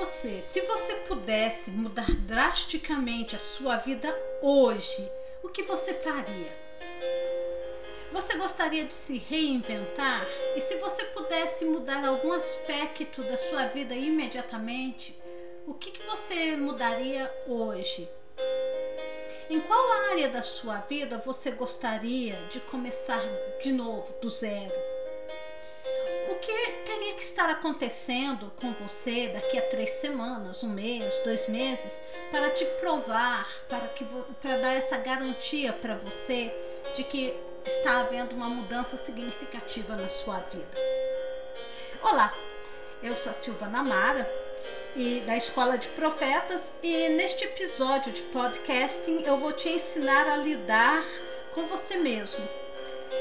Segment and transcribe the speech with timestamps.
[0.00, 4.08] você, se você pudesse mudar drasticamente a sua vida
[4.40, 5.06] hoje,
[5.42, 6.58] o que você faria?
[8.10, 10.26] Você gostaria de se reinventar?
[10.56, 15.20] E se você pudesse mudar algum aspecto da sua vida imediatamente,
[15.66, 18.08] o que, que você mudaria hoje?
[19.50, 23.22] Em qual área da sua vida você gostaria de começar
[23.60, 24.89] de novo, do zero?
[26.40, 32.00] Que teria que estar acontecendo com você daqui a três semanas, um mês, dois meses,
[32.30, 34.04] para te provar, para, que,
[34.40, 36.50] para dar essa garantia para você
[36.94, 37.34] de que
[37.66, 40.78] está havendo uma mudança significativa na sua vida?
[42.02, 42.34] Olá,
[43.02, 44.30] eu sou a Silvana Mara
[44.96, 50.36] e da Escola de Profetas e neste episódio de podcasting eu vou te ensinar a
[50.36, 51.04] lidar
[51.52, 52.59] com você mesmo.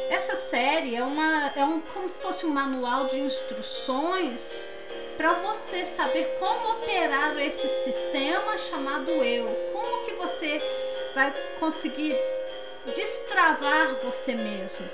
[0.10, 4.64] Essa série é uma é um como se fosse um manual de instruções
[5.16, 9.48] para você saber como operar esse sistema chamado eu.
[9.72, 10.62] Como que você
[11.14, 12.18] vai conseguir
[12.92, 14.90] destravar você mesmo?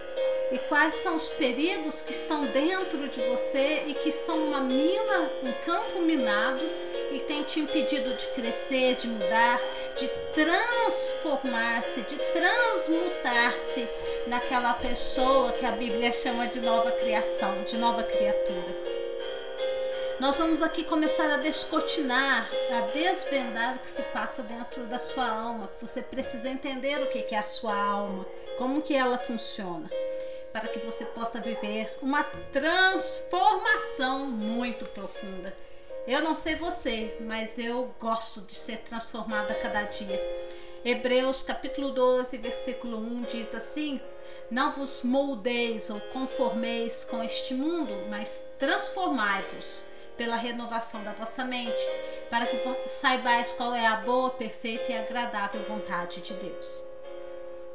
[0.51, 5.31] e quais são os perigos que estão dentro de você e que são uma mina,
[5.43, 6.63] um campo minado
[7.11, 9.59] e tem te impedido de crescer, de mudar,
[9.95, 13.87] de transformar-se, de transmutar-se
[14.27, 18.95] naquela pessoa que a Bíblia chama de nova criação, de nova criatura.
[20.19, 25.27] Nós vamos aqui começar a descortinar, a desvendar o que se passa dentro da sua
[25.27, 25.69] alma.
[25.81, 28.25] Você precisa entender o que é a sua alma,
[28.57, 29.89] como que ela funciona
[30.55, 35.53] para que você possa viver uma transformação muito profunda.
[36.07, 40.21] Eu não sei você, mas eu gosto de ser transformada a cada dia.
[40.83, 43.99] Hebreus capítulo 12, versículo 1 diz assim:
[44.51, 49.83] Não vos moldeis ou conformeis com este mundo, mas transformai-vos
[50.15, 51.81] pela renovação da vossa mente,
[52.29, 56.83] para que saibais qual é a boa, perfeita e agradável vontade de Deus.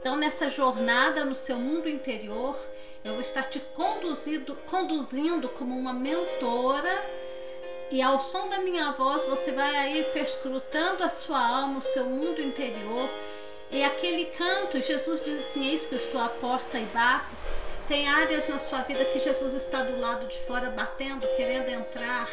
[0.00, 2.56] Então, nessa jornada no seu mundo interior,
[3.04, 7.28] eu vou estar te conduzindo, conduzindo como uma mentora.
[7.90, 12.04] E ao som da minha voz, você vai aí perscrutando a sua alma, o seu
[12.04, 13.12] mundo interior.
[13.70, 17.36] E aquele canto, Jesus diz assim: Eis que eu estou à porta e bato.
[17.88, 22.28] Tem áreas na sua vida que Jesus está do lado de fora batendo, querendo entrar.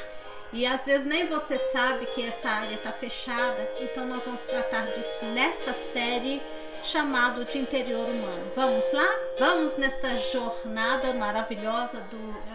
[0.53, 3.67] E às vezes nem você sabe que essa área está fechada.
[3.79, 6.41] Então nós vamos tratar disso nesta série
[6.83, 8.51] chamado de interior humano.
[8.55, 9.07] Vamos lá?
[9.39, 12.05] Vamos nesta jornada maravilhosa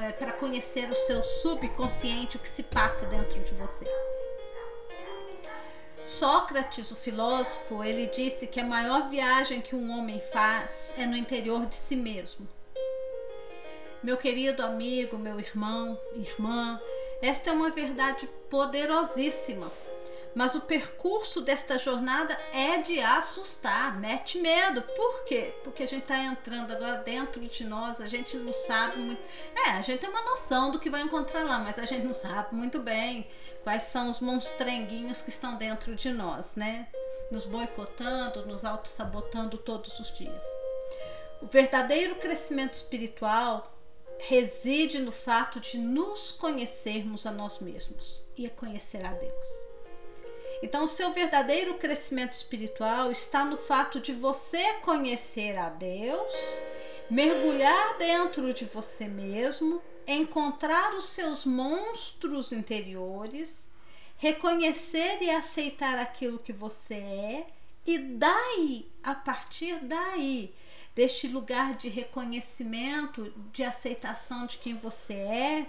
[0.02, 3.86] é, para conhecer o seu subconsciente, o que se passa dentro de você.
[6.02, 11.16] Sócrates, o filósofo, ele disse que a maior viagem que um homem faz é no
[11.16, 12.48] interior de si mesmo.
[14.02, 16.80] Meu querido amigo, meu irmão, irmã,
[17.22, 19.70] esta é uma verdade poderosíssima.
[20.34, 24.82] Mas o percurso desta jornada é de assustar, mete medo.
[24.82, 25.54] Por quê?
[25.62, 29.22] Porque a gente está entrando agora dentro de nós, a gente não sabe muito.
[29.66, 32.14] É, a gente tem uma noção do que vai encontrar lá, mas a gente não
[32.14, 33.28] sabe muito bem
[33.62, 36.88] quais são os monstrenguinhos que estão dentro de nós, né?
[37.30, 40.44] Nos boicotando, nos auto-sabotando todos os dias.
[41.42, 43.70] O verdadeiro crescimento espiritual
[44.18, 49.71] reside no fato de nos conhecermos a nós mesmos e a conhecer a Deus.
[50.62, 56.32] Então, o seu verdadeiro crescimento espiritual está no fato de você conhecer a Deus,
[57.10, 63.68] mergulhar dentro de você mesmo, encontrar os seus monstros interiores,
[64.16, 67.46] reconhecer e aceitar aquilo que você é,
[67.84, 70.54] e daí, a partir daí,
[70.94, 75.66] deste lugar de reconhecimento, de aceitação de quem você é.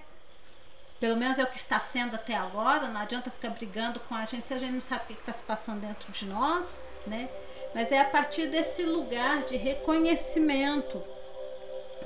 [1.03, 2.87] Pelo menos é o que está sendo até agora.
[2.87, 5.33] Não adianta ficar brigando com a gente se a gente não sabe o que está
[5.33, 7.27] se passando dentro de nós, né?
[7.75, 11.03] Mas é a partir desse lugar de reconhecimento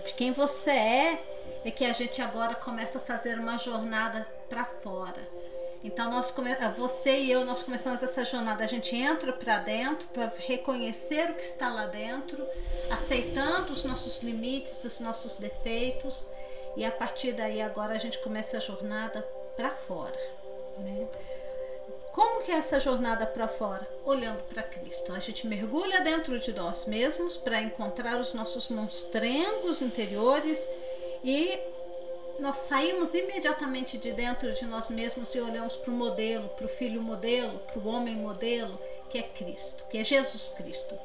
[0.04, 4.66] de quem você é, é que a gente agora começa a fazer uma jornada para
[4.66, 5.22] fora
[5.84, 6.50] então nós come...
[6.76, 8.64] você e eu nós começamos essa jornada.
[8.64, 12.46] A gente entra para dentro para reconhecer o que está lá dentro,
[12.90, 16.28] aceitando os nossos limites, os nossos defeitos
[16.78, 19.22] e a partir daí agora a gente começa a jornada
[19.56, 20.18] para fora,
[20.78, 21.08] né?
[22.12, 23.88] Como que é essa jornada para fora?
[24.06, 25.12] Olhando para Cristo.
[25.12, 30.68] A gente mergulha dentro de nós mesmos para encontrar os nossos monstrengos interiores
[31.24, 31.60] e
[32.40, 36.70] nós saímos imediatamente de dentro de nós mesmos e olhamos para o modelo, para o
[36.70, 38.80] filho modelo, para o homem modelo,
[39.10, 40.96] que é Cristo, que é Jesus Cristo.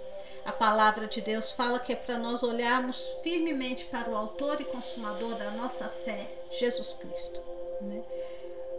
[0.45, 4.65] A palavra de Deus fala que é para nós olharmos firmemente para o autor e
[4.65, 7.41] consumador da nossa fé, Jesus Cristo.
[7.81, 8.03] Né?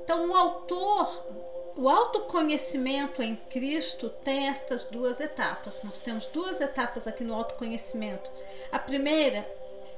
[0.04, 1.24] Então, o autor
[1.76, 5.82] o autoconhecimento em Cristo tem estas duas etapas.
[5.84, 8.30] Nós temos duas etapas aqui no autoconhecimento.
[8.72, 9.50] A primeira,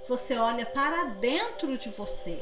[0.07, 2.41] você olha para dentro de você.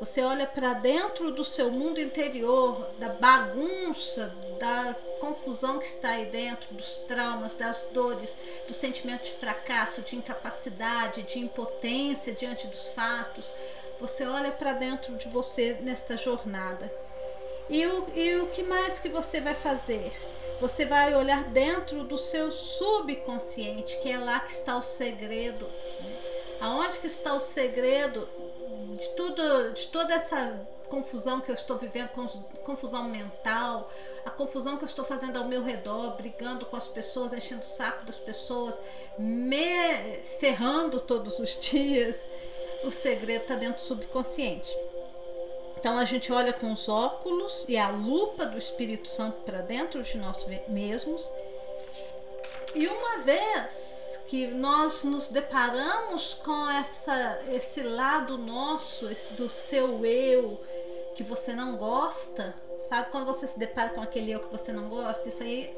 [0.00, 6.26] Você olha para dentro do seu mundo interior, da bagunça, da confusão que está aí
[6.26, 8.36] dentro, dos traumas, das dores,
[8.66, 13.54] do sentimento de fracasso, de incapacidade, de impotência diante dos fatos.
[14.00, 16.92] Você olha para dentro de você nesta jornada.
[17.70, 20.12] E o, e o que mais que você vai fazer?
[20.60, 25.66] Você vai olhar dentro do seu subconsciente, que é lá que está o segredo.
[26.00, 26.18] Né?
[26.60, 28.28] Aonde que está o segredo
[28.94, 32.10] de tudo, de toda essa confusão que eu estou vivendo,
[32.62, 33.90] confusão mental,
[34.24, 37.66] a confusão que eu estou fazendo ao meu redor, brigando com as pessoas, enchendo o
[37.66, 38.80] saco das pessoas,
[39.18, 42.24] me ferrando todos os dias.
[42.84, 44.70] O segredo está dentro do subconsciente.
[45.78, 50.02] Então a gente olha com os óculos e a lupa do Espírito Santo para dentro
[50.02, 51.30] de nós mesmos.
[52.74, 60.04] E uma vez que nós nos deparamos com essa, esse lado nosso, esse do seu
[60.04, 60.60] eu,
[61.14, 63.10] que você não gosta, sabe?
[63.10, 65.74] Quando você se depara com aquele eu que você não gosta, isso aí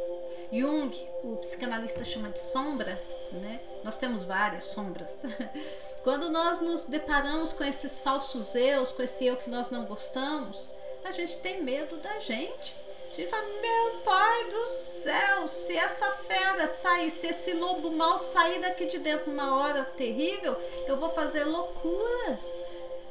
[0.52, 0.94] Jung,
[1.24, 3.00] o psicanalista, chama de sombra,
[3.32, 3.60] né?
[3.82, 5.22] Nós temos várias sombras.
[6.02, 10.70] Quando nós nos deparamos com esses falsos eus, com esse eu que nós não gostamos,
[11.04, 12.76] a gente tem medo da gente.
[13.10, 18.60] Gente fala, meu pai do céu, se essa fera sair, se esse lobo mal sair
[18.60, 20.56] daqui de dentro numa hora terrível,
[20.86, 22.38] eu vou fazer loucura,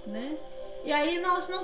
[0.05, 0.37] né?
[0.83, 1.63] E aí nós não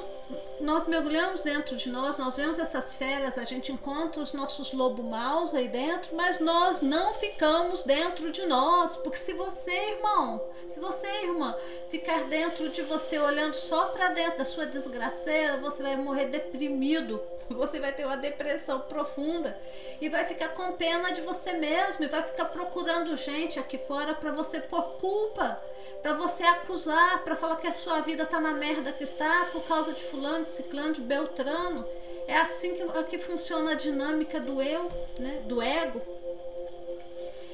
[0.62, 5.04] nós mergulhamos dentro de nós, nós vemos essas feras, a gente encontra os nossos lobos
[5.04, 10.80] maus aí dentro, mas nós não ficamos dentro de nós, porque se você, irmão, se
[10.80, 11.56] você, irmã,
[11.90, 17.22] ficar dentro de você olhando só para dentro da sua desgraceira, você vai morrer deprimido,
[17.50, 19.58] você vai ter uma depressão profunda
[20.00, 24.14] e vai ficar com pena de você mesmo e vai ficar procurando gente aqui fora
[24.14, 25.62] para você pôr culpa,
[26.02, 29.64] para você acusar, para falar que a sua vida tá na merda que está por
[29.64, 31.86] causa de fulano, de ciclano, de beltrano.
[32.28, 34.90] É assim que, que funciona a dinâmica do eu,
[35.20, 35.42] né?
[35.48, 36.02] do ego.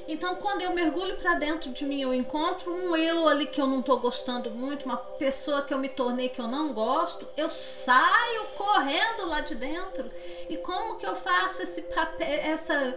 [0.07, 3.67] Então, quando eu mergulho para dentro de mim, eu encontro um eu ali que eu
[3.67, 7.49] não estou gostando muito, uma pessoa que eu me tornei que eu não gosto, eu
[7.49, 10.09] saio correndo lá de dentro.
[10.47, 12.95] E como que eu faço esse papel, essa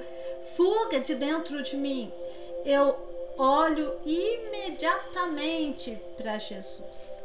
[0.57, 2.13] fuga de dentro de mim?
[2.65, 2.97] Eu
[3.37, 7.20] olho imediatamente para Jesus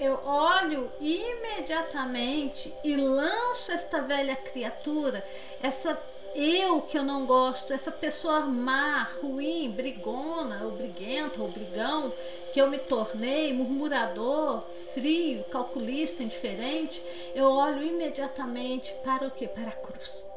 [0.00, 5.24] eu olho imediatamente e lanço esta velha criatura,
[5.62, 6.00] essa
[6.34, 12.12] eu que eu não gosto, essa pessoa má, ruim, brigona, ou briguento, ou brigão,
[12.52, 14.62] que eu me tornei, murmurador,
[14.94, 17.02] frio, calculista, indiferente,
[17.34, 19.48] eu olho imediatamente para o que?
[19.48, 20.30] Para a cruz.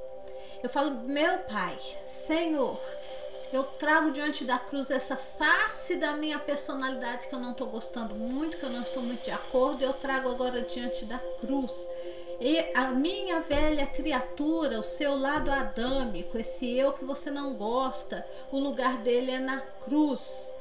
[0.63, 2.80] Eu falo, meu Pai, Senhor,
[3.54, 8.16] eu trago diante da cruz essa face da minha personalidade que eu não estou gostando
[8.16, 11.88] muito, que eu não estou muito de acordo, eu trago agora diante da cruz.
[12.40, 18.26] E a minha velha criatura, o seu lado adâmico, esse eu que você não gosta,
[18.52, 20.52] o lugar dele é na cruz.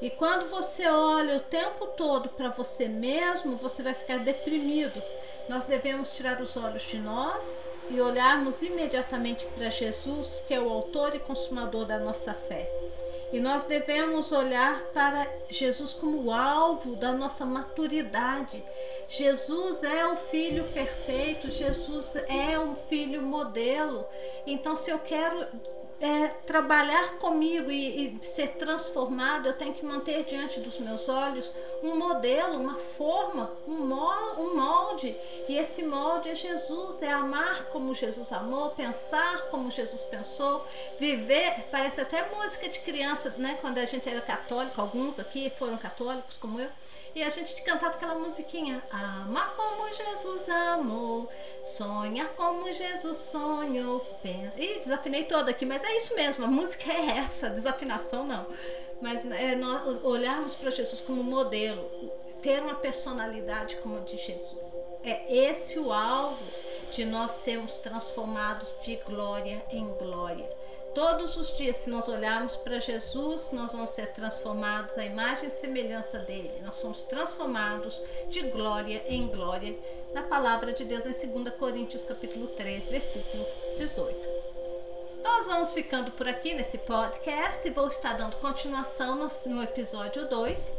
[0.00, 5.02] E quando você olha o tempo todo para você mesmo, você vai ficar deprimido.
[5.48, 10.68] Nós devemos tirar os olhos de nós e olharmos imediatamente para Jesus, que é o
[10.68, 12.70] autor e consumador da nossa fé.
[13.32, 18.62] E nós devemos olhar para Jesus como o alvo da nossa maturidade.
[19.08, 24.06] Jesus é o filho perfeito, Jesus é um filho modelo.
[24.46, 25.46] Então, se eu quero
[26.00, 31.52] é, trabalhar comigo e, e, ser transformado, eu tenho que manter diante dos meus olhos
[31.82, 33.86] um modelo, uma forma, um
[34.54, 35.16] molde.
[35.48, 40.64] E esse molde é Jesus, é amar como Jesus amou, pensar como Jesus pensou,
[40.98, 41.66] viver.
[41.70, 43.56] Parece até música de criança, né?
[43.60, 46.68] Quando a gente era católico, alguns aqui foram católicos como eu.
[47.16, 51.26] E a gente cantava aquela musiquinha: Amar como Jesus amou,
[51.64, 54.04] sonhar como Jesus sonhou.
[54.54, 58.46] E desafinei toda aqui, mas é isso mesmo, a música é essa, desafinação não.
[59.00, 61.88] Mas é, nós olharmos para Jesus como modelo,
[62.40, 64.80] ter uma personalidade como a de Jesus.
[65.02, 66.42] É esse o alvo
[66.90, 70.48] de nós sermos transformados de glória em glória.
[70.94, 75.50] Todos os dias, se nós olharmos para Jesus, nós vamos ser transformados à imagem e
[75.50, 76.62] semelhança dele.
[76.64, 79.78] Nós somos transformados de glória em glória
[80.14, 83.44] na palavra de Deus em 2 Coríntios capítulo 3, versículo
[83.76, 84.45] 18.
[85.26, 90.28] Nós vamos ficando por aqui nesse podcast e vou estar dando continuação no, no episódio
[90.28, 90.72] 2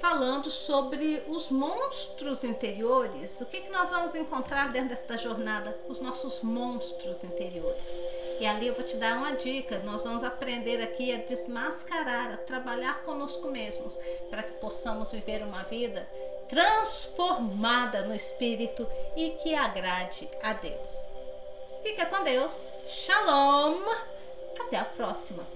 [0.00, 3.40] falando sobre os monstros interiores.
[3.40, 5.78] O que, que nós vamos encontrar dentro desta jornada?
[5.88, 7.92] Os nossos monstros interiores.
[8.40, 9.78] E ali eu vou te dar uma dica.
[9.84, 13.96] Nós vamos aprender aqui a desmascarar, a trabalhar conosco mesmos,
[14.28, 16.06] para que possamos viver uma vida
[16.48, 18.86] transformada no espírito
[19.16, 21.12] e que agrade a Deus.
[21.84, 22.60] Fica com Deus.
[22.86, 23.80] Shalom.
[24.60, 25.53] Até a próxima.